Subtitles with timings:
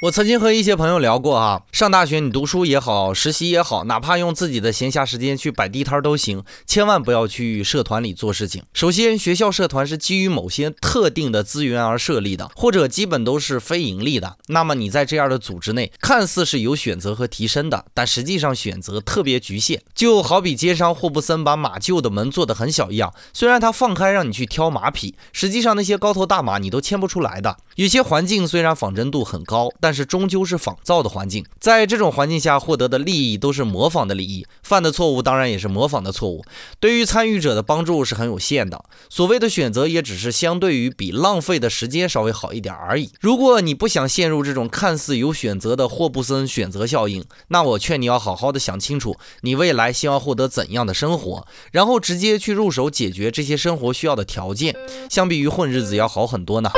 [0.00, 8.62] 我曾经和一些朋友聊过啊，上大学你读书也好，实习也好，哪怕用自己的闲暇时间去摆地摊都行，千万不要去社团里做事情。
[8.72, 14.38] 首先，学校社团是基于某些特定的资源而设立的，或者基本都是非盈利的。
[14.46, 19.82] 那么你在这样的组织内，看似是有选择和提升的，但实际上选择特别局限。
[19.94, 27.58] 就好比街商霍布森把马厩的门做得很小一样，虽然他放开让你去挑马匹，实际上那些高头大马你都牵不出来的。
[27.74, 36.44] 有些环境虽然仿真度很高，但但是终究是仿造的环境，在这种环境下获得的利益都是模仿的利益，犯的错误当然也是模仿的错误，
[36.78, 38.84] 对于参与者的帮助是很有限的。
[39.08, 43.10] 所谓的选择也只是相对于比浪费的时间稍微好一点而已。
[43.20, 54.72] 如果你不想陷入这种看似有选择的霍布森选择效应，那我劝你要好好的想清楚，你未来希望获得怎样的生活，然后直接去入手解决这些生活需要的条件，
[55.10, 56.70] 相比于混日子要好很多呢。